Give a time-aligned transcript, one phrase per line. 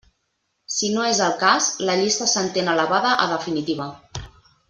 [0.75, 3.89] Si no és el cas, la llista s'entén elevada a definitiva.